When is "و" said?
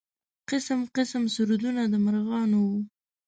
2.69-2.71